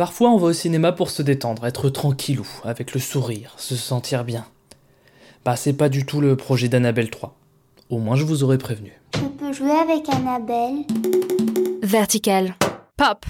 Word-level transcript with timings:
Parfois 0.00 0.30
on 0.30 0.38
va 0.38 0.46
au 0.46 0.52
cinéma 0.54 0.92
pour 0.92 1.10
se 1.10 1.20
détendre, 1.20 1.66
être 1.66 1.90
tranquillou, 1.90 2.46
avec 2.64 2.94
le 2.94 3.00
sourire, 3.00 3.52
se 3.58 3.76
sentir 3.76 4.24
bien. 4.24 4.46
Bah 5.44 5.56
c'est 5.56 5.74
pas 5.74 5.90
du 5.90 6.06
tout 6.06 6.22
le 6.22 6.36
projet 6.36 6.70
d'Annabelle 6.70 7.10
3. 7.10 7.36
Au 7.90 7.98
moins 7.98 8.16
je 8.16 8.24
vous 8.24 8.42
aurais 8.42 8.56
prévenu. 8.56 8.98
Je 9.16 9.26
peux 9.26 9.52
jouer 9.52 9.72
avec 9.72 10.08
Annabelle 10.08 10.86
Vertical. 11.82 12.54
Pop. 12.96 13.26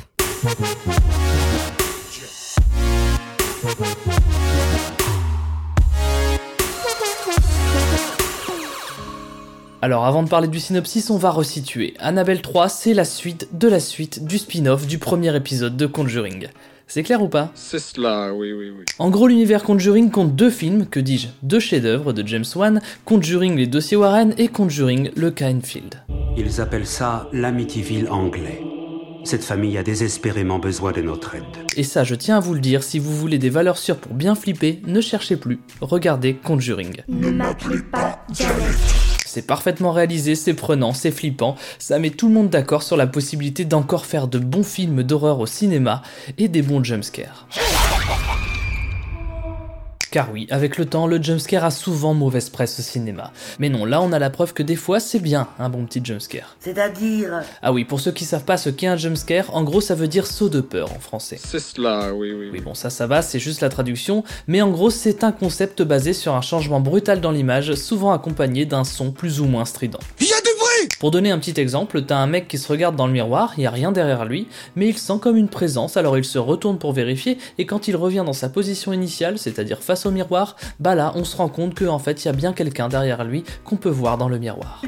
Alors 9.82 10.04
avant 10.04 10.22
de 10.22 10.28
parler 10.28 10.48
du 10.48 10.60
synopsis, 10.60 11.08
on 11.08 11.16
va 11.16 11.30
resituer. 11.30 11.94
Annabelle 12.00 12.42
3, 12.42 12.68
c'est 12.68 12.92
la 12.92 13.06
suite 13.06 13.48
de 13.52 13.66
la 13.66 13.80
suite 13.80 14.26
du 14.26 14.36
spin-off 14.36 14.86
du 14.86 14.98
premier 14.98 15.34
épisode 15.34 15.76
de 15.78 15.86
Conjuring. 15.86 16.48
C'est 16.86 17.02
clair 17.02 17.22
ou 17.22 17.28
pas? 17.28 17.50
C'est 17.54 17.78
cela, 17.78 18.34
oui, 18.34 18.52
oui, 18.52 18.70
oui. 18.76 18.84
En 18.98 19.08
gros, 19.08 19.26
l'univers 19.26 19.62
Conjuring 19.62 20.10
compte 20.10 20.36
deux 20.36 20.50
films, 20.50 20.86
que 20.86 21.00
dis-je, 21.00 21.28
deux 21.42 21.60
chefs-d'œuvre 21.60 22.12
de 22.12 22.26
James 22.26 22.44
Wan, 22.56 22.82
Conjuring 23.06 23.56
les 23.56 23.66
dossiers 23.66 23.96
Warren 23.96 24.34
et 24.36 24.48
Conjuring 24.48 25.12
le 25.16 25.30
Kindfield. 25.30 26.02
Ils 26.36 26.60
appellent 26.60 26.86
ça 26.86 27.28
l'Amityville 27.32 28.10
anglais. 28.10 28.60
Cette 29.24 29.44
famille 29.44 29.78
a 29.78 29.82
désespérément 29.82 30.58
besoin 30.58 30.92
de 30.92 31.00
notre 31.00 31.36
aide. 31.36 31.44
Et 31.76 31.84
ça, 31.84 32.04
je 32.04 32.14
tiens 32.16 32.36
à 32.36 32.40
vous 32.40 32.52
le 32.52 32.60
dire, 32.60 32.82
si 32.82 32.98
vous 32.98 33.16
voulez 33.16 33.38
des 33.38 33.50
valeurs 33.50 33.78
sûres 33.78 33.98
pour 33.98 34.12
bien 34.12 34.34
flipper, 34.34 34.82
ne 34.86 35.00
cherchez 35.00 35.36
plus, 35.36 35.60
regardez 35.80 36.34
Conjuring. 36.34 37.02
Ne 37.08 37.30
m'appelez 37.30 37.80
pas 37.90 38.26
Janet. 38.30 38.99
C'est 39.30 39.46
parfaitement 39.46 39.92
réalisé, 39.92 40.34
c'est 40.34 40.54
prenant, 40.54 40.92
c'est 40.92 41.12
flippant, 41.12 41.54
ça 41.78 42.00
met 42.00 42.10
tout 42.10 42.26
le 42.26 42.34
monde 42.34 42.50
d'accord 42.50 42.82
sur 42.82 42.96
la 42.96 43.06
possibilité 43.06 43.64
d'encore 43.64 44.04
faire 44.04 44.26
de 44.26 44.40
bons 44.40 44.64
films 44.64 45.04
d'horreur 45.04 45.38
au 45.38 45.46
cinéma 45.46 46.02
et 46.36 46.48
des 46.48 46.62
bons 46.62 46.82
jumpscares. 46.82 47.46
Car 50.10 50.32
oui, 50.32 50.48
avec 50.50 50.76
le 50.76 50.86
temps, 50.86 51.06
le 51.06 51.22
jumpscare 51.22 51.64
a 51.64 51.70
souvent 51.70 52.14
mauvaise 52.14 52.48
presse 52.48 52.80
au 52.80 52.82
cinéma. 52.82 53.32
Mais 53.60 53.68
non, 53.68 53.84
là 53.84 54.02
on 54.02 54.10
a 54.12 54.18
la 54.18 54.30
preuve 54.30 54.52
que 54.52 54.62
des 54.62 54.74
fois 54.74 54.98
c'est 54.98 55.20
bien 55.20 55.46
un 55.58 55.68
bon 55.68 55.84
petit 55.86 56.00
jumpscare. 56.04 56.56
C'est-à-dire 56.58 57.42
Ah 57.62 57.72
oui, 57.72 57.84
pour 57.84 58.00
ceux 58.00 58.10
qui 58.10 58.24
savent 58.24 58.44
pas 58.44 58.56
ce 58.56 58.70
qu'est 58.70 58.88
un 58.88 58.96
jumpscare, 58.96 59.54
en 59.54 59.62
gros 59.62 59.80
ça 59.80 59.94
veut 59.94 60.08
dire 60.08 60.26
saut 60.26 60.48
de 60.48 60.60
peur 60.60 60.92
en 60.92 60.98
français. 60.98 61.38
C'est 61.42 61.60
cela, 61.60 62.12
oui, 62.12 62.32
oui, 62.32 62.50
Oui 62.52 62.60
bon 62.60 62.74
ça 62.74 62.90
ça 62.90 63.06
va, 63.06 63.22
c'est 63.22 63.38
juste 63.38 63.60
la 63.60 63.68
traduction, 63.68 64.24
mais 64.48 64.62
en 64.62 64.70
gros 64.70 64.90
c'est 64.90 65.22
un 65.22 65.32
concept 65.32 65.82
basé 65.82 66.12
sur 66.12 66.34
un 66.34 66.40
changement 66.40 66.80
brutal 66.80 67.20
dans 67.20 67.30
l'image, 67.30 67.74
souvent 67.74 68.12
accompagné 68.12 68.66
d'un 68.66 68.84
son 68.84 69.12
plus 69.12 69.40
ou 69.40 69.44
moins 69.46 69.64
strident. 69.64 70.00
Pour 70.98 71.10
donner 71.10 71.30
un 71.30 71.38
petit 71.38 71.58
exemple, 71.60 72.02
t'as 72.02 72.18
un 72.18 72.26
mec 72.26 72.48
qui 72.48 72.58
se 72.58 72.68
regarde 72.68 72.96
dans 72.96 73.06
le 73.06 73.12
miroir, 73.12 73.54
il 73.56 73.62
y 73.62 73.66
a 73.66 73.70
rien 73.70 73.92
derrière 73.92 74.24
lui, 74.24 74.48
mais 74.76 74.88
il 74.88 74.98
sent 74.98 75.14
comme 75.20 75.36
une 75.36 75.48
présence, 75.48 75.96
alors 75.96 76.18
il 76.18 76.24
se 76.24 76.38
retourne 76.38 76.78
pour 76.78 76.92
vérifier, 76.92 77.38
et 77.58 77.66
quand 77.66 77.88
il 77.88 77.96
revient 77.96 78.22
dans 78.24 78.32
sa 78.32 78.48
position 78.48 78.92
initiale, 78.92 79.38
c'est-à-dire 79.38 79.82
face 79.82 80.06
au 80.06 80.10
miroir, 80.10 80.56
bah 80.78 80.94
là 80.94 81.12
on 81.14 81.24
se 81.24 81.36
rend 81.36 81.48
compte 81.48 81.78
qu'en 81.78 81.98
fait 81.98 82.24
il 82.24 82.26
y 82.26 82.28
a 82.28 82.32
bien 82.32 82.52
quelqu'un 82.52 82.88
derrière 82.88 83.24
lui 83.24 83.44
qu'on 83.64 83.76
peut 83.76 83.88
voir 83.88 84.18
dans 84.18 84.28
le 84.28 84.38
miroir. 84.38 84.82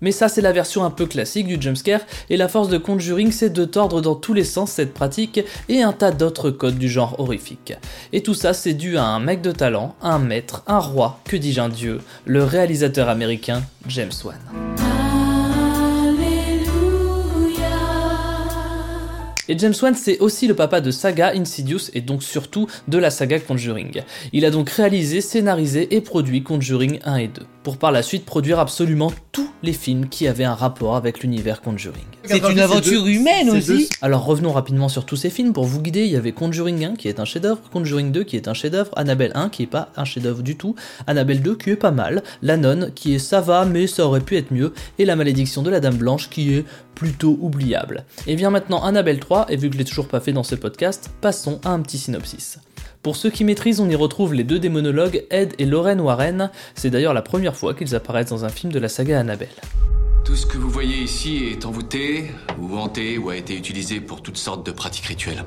Mais 0.00 0.12
ça 0.12 0.28
c'est 0.28 0.40
la 0.42 0.52
version 0.52 0.84
un 0.84 0.90
peu 0.90 1.06
classique 1.06 1.46
du 1.46 1.60
jumpscare, 1.60 2.00
et 2.30 2.36
la 2.36 2.48
force 2.48 2.68
de 2.68 2.78
Conjuring 2.78 3.32
c'est 3.32 3.50
de 3.50 3.64
tordre 3.64 4.00
dans 4.00 4.14
tous 4.14 4.34
les 4.34 4.44
sens 4.44 4.70
cette 4.70 4.94
pratique, 4.94 5.40
et 5.68 5.82
un 5.82 5.92
tas 5.92 6.12
d'autres 6.12 6.50
codes 6.50 6.78
du 6.78 6.88
genre 6.88 7.18
horrifique. 7.18 7.74
Et 8.12 8.22
tout 8.22 8.34
ça 8.34 8.52
c'est 8.52 8.74
dû 8.74 8.98
à 8.98 9.04
un 9.04 9.20
mec 9.20 9.40
de 9.40 9.52
talent, 9.52 9.94
un 10.02 10.18
maître, 10.18 10.62
un 10.66 10.78
roi, 10.78 11.20
que 11.24 11.36
dis-je 11.36 11.60
un 11.60 11.68
dieu, 11.68 12.00
le 12.26 12.44
réalisateur 12.44 13.08
américain 13.08 13.62
James 13.86 14.12
Wan. 14.24 14.36
Et 19.48 19.58
James 19.58 19.74
Wan, 19.82 19.94
c'est 19.94 20.20
aussi 20.20 20.46
le 20.46 20.54
papa 20.54 20.80
de 20.80 20.90
Saga 20.90 21.32
Insidious 21.34 21.90
et 21.92 22.00
donc 22.00 22.22
surtout 22.22 22.66
de 22.88 22.96
la 22.96 23.10
saga 23.10 23.38
Conjuring. 23.38 24.02
Il 24.32 24.46
a 24.46 24.50
donc 24.50 24.70
réalisé, 24.70 25.20
scénarisé 25.20 25.94
et 25.94 26.00
produit 26.00 26.42
Conjuring 26.42 26.98
1 27.04 27.16
et 27.16 27.28
2, 27.28 27.42
pour 27.62 27.76
par 27.76 27.92
la 27.92 28.02
suite 28.02 28.24
produire 28.24 28.58
absolument 28.58 29.12
tous 29.32 29.50
les 29.62 29.74
films 29.74 30.08
qui 30.08 30.28
avaient 30.28 30.44
un 30.44 30.54
rapport 30.54 30.96
avec 30.96 31.20
l'univers 31.20 31.60
Conjuring. 31.60 32.13
C'est 32.26 32.50
une 32.50 32.60
aventure 32.60 33.06
humaine 33.06 33.50
aussi 33.50 33.88
Alors 34.00 34.24
revenons 34.24 34.52
rapidement 34.52 34.88
sur 34.88 35.04
tous 35.04 35.16
ces 35.16 35.30
films 35.30 35.52
pour 35.52 35.64
vous 35.64 35.80
guider. 35.80 36.04
Il 36.04 36.12
y 36.12 36.16
avait 36.16 36.32
Conjuring 36.32 36.84
1 36.84 36.94
qui 36.96 37.08
est 37.08 37.20
un 37.20 37.24
chef-d'œuvre, 37.24 37.60
Conjuring 37.72 38.12
2 38.12 38.24
qui 38.24 38.36
est 38.36 38.48
un 38.48 38.54
chef-d'œuvre, 38.54 38.90
Annabelle 38.96 39.32
1 39.34 39.50
qui 39.50 39.64
est 39.64 39.66
pas 39.66 39.90
un 39.96 40.04
chef-d'œuvre 40.04 40.42
du 40.42 40.56
tout, 40.56 40.74
Annabelle 41.06 41.42
2 41.42 41.56
qui 41.56 41.70
est 41.70 41.76
pas 41.76 41.90
mal, 41.90 42.22
La 42.42 42.56
Nonne 42.56 42.92
qui 42.94 43.14
est 43.14 43.18
ça 43.18 43.40
va 43.40 43.64
mais 43.64 43.86
ça 43.86 44.06
aurait 44.06 44.20
pu 44.20 44.36
être 44.36 44.52
mieux, 44.52 44.72
et 44.98 45.04
La 45.04 45.16
Malédiction 45.16 45.62
de 45.62 45.70
la 45.70 45.80
Dame 45.80 45.96
Blanche 45.96 46.30
qui 46.30 46.54
est 46.54 46.64
plutôt 46.94 47.38
oubliable. 47.40 48.04
Et 48.26 48.36
vient 48.36 48.50
maintenant 48.50 48.82
Annabelle 48.82 49.20
3, 49.20 49.46
et 49.50 49.56
vu 49.56 49.68
que 49.68 49.74
je 49.74 49.78
l'ai 49.78 49.84
toujours 49.84 50.08
pas 50.08 50.20
fait 50.20 50.32
dans 50.32 50.44
ce 50.44 50.54
podcast, 50.54 51.10
passons 51.20 51.60
à 51.64 51.70
un 51.70 51.80
petit 51.80 51.98
synopsis. 51.98 52.58
Pour 53.02 53.16
ceux 53.16 53.30
qui 53.30 53.44
maîtrisent, 53.44 53.80
on 53.80 53.90
y 53.90 53.94
retrouve 53.94 54.32
les 54.32 54.44
deux 54.44 54.58
démonologues 54.58 55.26
Ed 55.30 55.52
et 55.58 55.66
Lorraine 55.66 56.00
Warren. 56.00 56.50
C'est 56.74 56.88
d'ailleurs 56.88 57.12
la 57.12 57.20
première 57.20 57.54
fois 57.54 57.74
qu'ils 57.74 57.94
apparaissent 57.94 58.30
dans 58.30 58.46
un 58.46 58.48
film 58.48 58.72
de 58.72 58.78
la 58.78 58.88
saga 58.88 59.20
Annabelle. 59.20 59.48
Tout 60.24 60.36
ce 60.36 60.46
que 60.46 60.56
vous 60.56 60.70
voyez 60.70 61.02
ici 61.02 61.44
est 61.52 61.66
envoûté, 61.66 62.30
ou 62.58 62.78
hanté, 62.78 63.18
ou 63.18 63.28
a 63.28 63.36
été 63.36 63.54
utilisé 63.56 64.00
pour 64.00 64.22
toutes 64.22 64.38
sortes 64.38 64.64
de 64.64 64.72
pratiques 64.72 65.04
rituelles. 65.04 65.44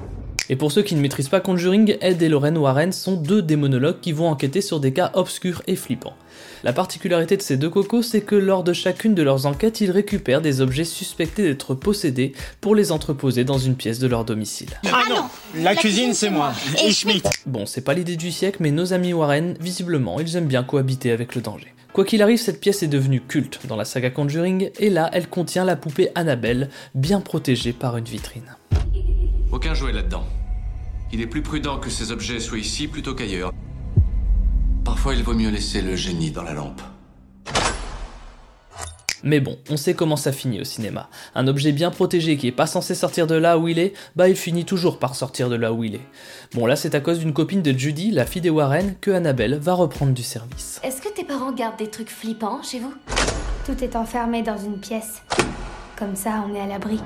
Et 0.49 0.55
pour 0.55 0.71
ceux 0.71 0.81
qui 0.81 0.95
ne 0.95 1.01
maîtrisent 1.01 1.29
pas 1.29 1.41
Conjuring, 1.41 1.97
Ed 1.99 2.21
et 2.21 2.29
Lorraine 2.29 2.57
Warren 2.57 2.93
sont 2.93 3.15
deux 3.15 3.41
démonologues 3.41 3.99
qui 3.99 4.13
vont 4.13 4.29
enquêter 4.29 4.61
sur 4.61 4.79
des 4.79 4.93
cas 4.93 5.11
obscurs 5.13 5.61
et 5.67 5.75
flippants. 5.75 6.15
La 6.63 6.73
particularité 6.73 7.37
de 7.37 7.41
ces 7.41 7.57
deux 7.57 7.69
cocos, 7.69 8.01
c'est 8.01 8.21
que 8.21 8.35
lors 8.35 8.63
de 8.63 8.73
chacune 8.73 9.13
de 9.13 9.23
leurs 9.23 9.45
enquêtes, 9.45 9.81
ils 9.81 9.91
récupèrent 9.91 10.41
des 10.41 10.61
objets 10.61 10.85
suspectés 10.85 11.43
d'être 11.43 11.75
possédés 11.75 12.33
pour 12.61 12.75
les 12.75 12.91
entreposer 12.91 13.43
dans 13.43 13.57
une 13.57 13.75
pièce 13.75 13.99
de 13.99 14.07
leur 14.07 14.25
domicile. 14.25 14.69
Ah 14.91 15.03
non 15.09 15.23
La 15.55 15.75
cuisine, 15.75 16.13
c'est 16.13 16.29
moi. 16.29 16.53
Et 16.83 16.91
Schmitt. 16.91 17.27
Bon, 17.45 17.65
c'est 17.65 17.81
pas 17.81 17.93
l'idée 17.93 18.15
du 18.15 18.31
siècle, 18.31 18.57
mais 18.61 18.71
nos 18.71 18.93
amis 18.93 19.13
Warren, 19.13 19.55
visiblement, 19.59 20.19
ils 20.19 20.35
aiment 20.35 20.47
bien 20.47 20.63
cohabiter 20.63 21.11
avec 21.11 21.35
le 21.35 21.41
danger. 21.41 21.73
Quoi 21.93 22.05
qu'il 22.05 22.21
arrive, 22.21 22.37
cette 22.37 22.59
pièce 22.59 22.83
est 22.83 22.87
devenue 22.87 23.21
culte 23.21 23.59
dans 23.67 23.75
la 23.75 23.85
saga 23.85 24.09
Conjuring, 24.09 24.69
et 24.79 24.89
là, 24.89 25.09
elle 25.13 25.27
contient 25.27 25.65
la 25.65 25.75
poupée 25.75 26.09
Annabelle, 26.15 26.69
bien 26.95 27.21
protégée 27.21 27.73
par 27.73 27.97
une 27.97 28.05
vitrine. 28.05 28.55
Aucun 29.57 29.73
jouet 29.73 29.91
là-dedans. 29.91 30.23
Il 31.11 31.19
est 31.19 31.25
plus 31.25 31.41
prudent 31.41 31.79
que 31.79 31.89
ces 31.89 32.11
objets 32.11 32.39
soient 32.39 32.59
ici 32.59 32.87
plutôt 32.87 33.15
qu'ailleurs. 33.15 33.51
Parfois, 34.85 35.15
il 35.15 35.23
vaut 35.23 35.33
mieux 35.33 35.49
laisser 35.49 35.81
le 35.81 35.95
génie 35.95 36.29
dans 36.29 36.43
la 36.43 36.53
lampe. 36.53 36.79
Mais 39.23 39.39
bon, 39.39 39.57
on 39.71 39.75
sait 39.75 39.95
comment 39.95 40.15
ça 40.15 40.31
finit 40.31 40.61
au 40.61 40.63
cinéma. 40.63 41.09
Un 41.33 41.47
objet 41.47 41.71
bien 41.71 41.89
protégé 41.89 42.37
qui 42.37 42.45
est 42.45 42.51
pas 42.51 42.67
censé 42.67 42.93
sortir 42.93 43.25
de 43.25 43.33
là 43.33 43.57
où 43.57 43.67
il 43.67 43.79
est, 43.79 43.93
bah 44.15 44.29
il 44.29 44.35
finit 44.35 44.63
toujours 44.63 44.99
par 44.99 45.15
sortir 45.15 45.49
de 45.49 45.55
là 45.55 45.73
où 45.73 45.83
il 45.83 45.95
est. 45.95 46.07
Bon 46.53 46.67
là 46.67 46.75
c'est 46.75 46.93
à 46.93 46.99
cause 46.99 47.17
d'une 47.17 47.33
copine 47.33 47.63
de 47.63 47.75
Judy, 47.75 48.11
la 48.11 48.27
fille 48.27 48.43
des 48.43 48.51
Warren, 48.51 48.93
que 49.01 49.09
Annabelle 49.09 49.57
va 49.57 49.73
reprendre 49.73 50.13
du 50.13 50.21
service. 50.21 50.79
Est-ce 50.83 51.01
que 51.01 51.09
tes 51.09 51.23
parents 51.23 51.51
gardent 51.51 51.79
des 51.79 51.89
trucs 51.89 52.11
flippants 52.11 52.61
chez 52.61 52.79
vous? 52.79 52.93
Tout 53.65 53.83
est 53.83 53.95
enfermé 53.95 54.43
dans 54.43 54.59
une 54.59 54.79
pièce. 54.79 55.23
Comme 55.97 56.15
ça, 56.15 56.45
on 56.47 56.53
est 56.53 56.61
à 56.61 56.67
l'abri. 56.67 56.99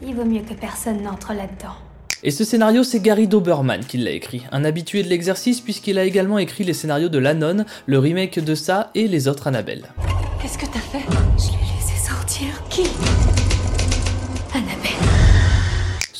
Il 0.00 0.14
vaut 0.14 0.24
mieux 0.24 0.42
que 0.42 0.54
personne 0.54 1.02
n'entre 1.02 1.32
là-dedans. 1.32 1.74
Et 2.22 2.30
ce 2.30 2.44
scénario, 2.44 2.84
c'est 2.84 3.00
Gary 3.00 3.26
Doberman 3.26 3.84
qui 3.84 3.98
l'a 3.98 4.12
écrit, 4.12 4.44
un 4.52 4.64
habitué 4.64 5.02
de 5.02 5.08
l'exercice 5.08 5.60
puisqu'il 5.60 5.98
a 5.98 6.04
également 6.04 6.38
écrit 6.38 6.62
les 6.64 6.72
scénarios 6.72 7.08
de 7.08 7.18
La 7.18 7.34
Nonne, 7.34 7.64
le 7.86 7.98
remake 7.98 8.38
de 8.38 8.54
ça 8.54 8.90
et 8.94 9.08
les 9.08 9.26
autres 9.26 9.48
Annabelle. 9.48 9.86
Qu'est-ce 10.40 10.58
que 10.58 10.66
t'as 10.66 10.78
fait? 10.78 11.04
Je 11.36 11.50
l'ai 11.52 11.58
laissé 11.76 11.96
sortir. 12.08 12.48
Qui? 12.70 12.84
Annabelle. 14.54 15.17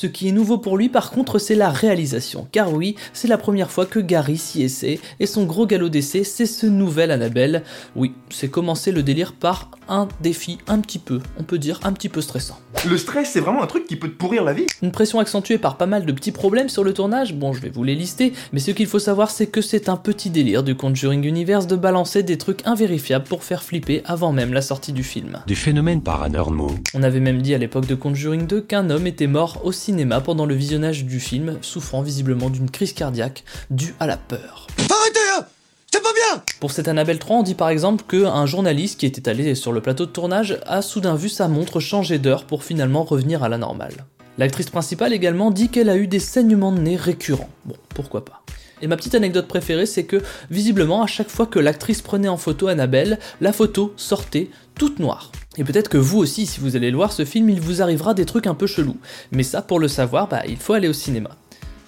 Ce 0.01 0.07
qui 0.07 0.29
est 0.29 0.33
nouveau 0.33 0.59
pour 0.59 0.79
lui 0.79 0.89
par 0.89 1.11
contre 1.11 1.41
c'est 1.41 1.57
la 1.57 1.71
réalisation, 1.71 2.47
car 2.53 2.73
oui, 2.73 2.95
c'est 3.13 3.27
la 3.27 3.37
première 3.37 3.73
fois 3.73 3.85
que 3.85 3.99
Gary 3.99 4.39
s'y 4.39 4.63
essaie, 4.63 5.01
et 5.19 5.27
son 5.27 5.43
gros 5.43 5.67
galop 5.67 5.89
d'essai 5.89 6.23
c'est 6.23 6.47
ce 6.47 6.67
nouvel 6.67 7.11
Annabelle. 7.11 7.65
Oui, 7.97 8.13
c'est 8.31 8.47
commencer 8.47 8.93
le 8.93 9.03
délire 9.03 9.33
par 9.33 9.73
un 9.89 10.07
défi 10.21 10.59
un 10.69 10.79
petit 10.79 11.01
peu, 11.01 11.19
on 11.37 11.43
peut 11.43 11.59
dire 11.59 11.81
un 11.83 11.93
petit 11.93 12.09
peu 12.09 12.21
stressant. 12.21 12.61
Le 12.89 12.97
stress, 12.97 13.31
c'est 13.33 13.41
vraiment 13.41 13.61
un 13.61 13.67
truc 13.67 13.89
qui 13.89 13.97
peut 13.97 14.07
te 14.07 14.15
pourrir 14.15 14.45
la 14.45 14.53
vie. 14.53 14.67
Une 14.83 14.93
pression 14.93 15.19
accentuée 15.19 15.59
par 15.59 15.77
pas 15.77 15.87
mal 15.87 16.07
de 16.07 16.13
petits 16.13 16.31
problèmes 16.31 16.69
sur 16.69 16.85
le 16.85 16.95
tournage, 16.95 17.35
bon 17.35 17.53
je 17.53 17.61
vais 17.61 17.71
vous 17.71 17.83
les 17.83 17.97
lister, 17.97 18.35
mais 18.53 18.61
ce 18.61 18.71
qu'il 18.71 18.87
faut 18.87 19.01
savoir 19.01 19.33
c'est 19.33 19.49
que 19.49 19.63
c'est 19.63 19.89
un 19.89 19.97
petit 19.97 20.31
délire 20.31 20.63
du 20.63 20.77
Conjuring 20.77 21.25
Universe 21.25 21.67
de 21.67 21.75
balancer 21.75 22.23
des 22.23 22.39
trucs 22.39 22.65
invérifiables 22.69 23.25
pour 23.25 23.43
faire 23.43 23.65
flipper 23.65 24.03
avant 24.05 24.31
même 24.31 24.53
la 24.53 24.63
sortie 24.63 24.93
du 24.93 25.03
film. 25.03 25.41
Des 25.49 25.57
phénomènes 25.57 26.03
paranormaux. 26.03 26.71
On 26.95 27.03
avait 27.03 27.19
même 27.19 27.43
dit 27.43 27.53
à 27.53 27.59
l'époque 27.59 27.87
de 27.87 27.97
Conjuring 27.97 28.47
2 28.47 28.61
qu'un 28.61 28.91
homme 28.91 29.09
était 29.09 29.27
mort 29.27 29.61
au 29.65 29.73
cinéma 29.89 30.21
pendant 30.21 30.45
le 30.45 30.55
visionnage 30.55 31.07
du 31.07 31.19
film, 31.19 31.57
souffrant 31.63 32.03
visiblement 32.03 32.51
d'une 32.51 32.71
crise 32.71 32.93
cardiaque 32.93 33.43
due 33.71 33.95
à 33.99 34.07
la 34.07 34.19
peur. 34.19 34.67
Arrêtez, 34.77 35.19
hein 35.35 35.47
C'est 35.91 36.03
pas 36.03 36.13
bien 36.13 36.43
Pour 36.61 36.73
cette 36.73 36.89
Annabelle 36.89 37.19
3, 37.19 37.39
on 37.39 37.43
dit 37.43 37.55
par 37.55 37.71
exemple 37.71 38.05
qu'un 38.07 38.45
journaliste 38.45 39.01
qui 39.01 39.07
était 39.07 39.31
allé 39.31 39.55
sur 39.55 39.73
le 39.73 39.81
plateau 39.81 40.05
de 40.05 40.11
tournage 40.11 40.61
a 40.67 40.83
soudain 40.83 41.15
vu 41.15 41.31
sa 41.31 41.49
montre 41.49 41.81
changer 41.81 42.19
d'heure 42.19 42.45
pour 42.45 42.65
finalement 42.65 43.03
revenir 43.03 43.43
à 43.43 43.49
la 43.49 43.57
normale. 43.57 44.05
L'actrice 44.37 44.69
principale 44.69 45.15
également 45.15 45.51
dit 45.51 45.71
qu'elle 45.71 45.89
a 45.89 45.97
eu 45.97 46.07
des 46.07 46.21
saignements 46.21 46.73
de 46.73 46.81
nez 46.81 46.97
récurrents. 46.97 47.49
Bon, 47.65 47.77
pourquoi 47.95 48.27
pas. 48.27 48.43
Et 48.83 48.89
ma 48.89 48.97
petite 48.99 49.15
anecdote 49.15 49.49
préférée, 49.49 49.87
c'est 49.87 50.05
que 50.05 50.21
visiblement, 50.51 51.03
à 51.03 51.07
chaque 51.07 51.31
fois 51.31 51.47
que 51.47 51.59
l'actrice 51.59 52.03
prenait 52.03 52.29
en 52.29 52.37
photo 52.37 52.67
Annabelle, 52.67 53.19
la 53.41 53.55
photo 53.55 53.95
sortait 53.97 54.51
toute 54.75 54.99
noire. 54.99 55.33
Et 55.59 55.65
peut-être 55.65 55.89
que 55.89 55.99
vous 55.99 56.19
aussi, 56.19 56.47
si 56.47 56.61
vous 56.61 56.77
allez 56.77 56.91
le 56.91 56.97
voir 56.97 57.13
ce 57.13 57.25
film, 57.25 57.51
il 57.51 57.61
vous 57.61 57.83
arrivera 57.83 58.15
des 58.15 58.25
trucs 58.25 58.47
un 58.47 58.55
peu 58.55 58.69
chelous. 58.69 58.97
Mais 59.33 59.43
ça, 59.43 59.61
pour 59.61 59.81
le 59.81 59.89
savoir, 59.89 60.29
bah, 60.29 60.43
il 60.49 60.57
faut 60.57 60.73
aller 60.73 60.89
au 60.89 60.93
cinéma. 60.93 61.31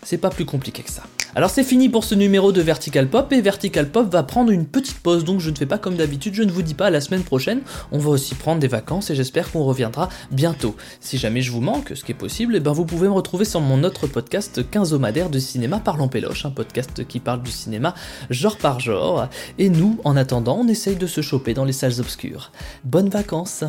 C'est 0.03 0.19
pas 0.19 0.31
plus 0.31 0.45
compliqué 0.45 0.83
que 0.83 0.91
ça. 0.91 1.05
Alors 1.35 1.51
c'est 1.51 1.63
fini 1.63 1.89
pour 1.89 2.03
ce 2.03 2.17
numéro 2.17 2.51
de 2.51 2.61
Vertical 2.61 3.09
Pop 3.09 3.33
et 3.33 3.41
Vertical 3.41 3.89
Pop 3.89 4.11
va 4.11 4.25
prendre 4.25 4.51
une 4.51 4.67
petite 4.67 4.99
pause 4.99 5.25
donc 5.25 5.39
je 5.39 5.51
ne 5.51 5.55
fais 5.55 5.67
pas 5.67 5.79
comme 5.79 5.95
d'habitude, 5.95 6.35
je 6.35 6.43
ne 6.43 6.51
vous 6.51 6.63
dis 6.63 6.75
pas 6.75 6.91
la 6.91 7.01
semaine 7.01 7.23
prochaine, 7.23 7.61
on 7.93 7.99
va 7.99 8.11
aussi 8.11 8.35
prendre 8.35 8.61
des 8.61 8.67
vacances 8.67 9.11
et 9.11 9.15
j'espère 9.15 9.53
qu'on 9.53 9.63
reviendra 9.63 10.09
bientôt. 10.33 10.75
Si 10.99 11.19
jamais 11.19 11.41
je 11.41 11.53
vous 11.53 11.61
manque, 11.61 11.93
ce 11.95 12.03
qui 12.03 12.13
est 12.13 12.17
possible, 12.17 12.57
eh 12.57 12.61
ben 12.61 12.73
vous 12.73 12.85
pouvez 12.85 13.07
me 13.07 13.13
retrouver 13.13 13.45
sur 13.45 13.61
mon 13.61 13.85
autre 13.85 14.09
podcast 14.09 14.69
quinzomadaire 14.71 15.31
de 15.31 15.39
cinéma 15.39 15.79
parlant 15.79 16.09
péloche, 16.09 16.45
un 16.47 16.51
podcast 16.51 17.07
qui 17.07 17.21
parle 17.21 17.43
du 17.43 17.53
cinéma 17.53 17.95
genre 18.29 18.57
par 18.57 18.81
genre. 18.81 19.29
Et 19.59 19.71
nous, 19.71 20.01
en 20.05 20.17
attendant, 20.17 20.59
on 20.59 20.69
essaye 20.69 20.97
de 20.97 21.07
se 21.07 21.21
choper 21.21 21.55
dans 21.55 21.65
les 21.65 21.73
salles 21.73 22.01
obscures. 22.01 22.51
Bonnes 22.85 23.09
vacances 23.09 23.65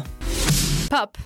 Pop 0.89 1.17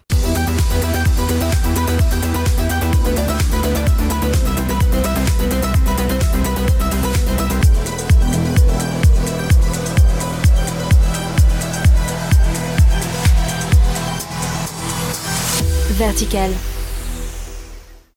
Vertical. 16.06 16.75